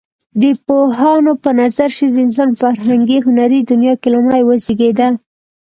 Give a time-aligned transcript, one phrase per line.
[0.41, 5.07] د پوهانو په نظر شعر د انسان په فرهنګي هنري دنيا کې لومړى وزيږيده.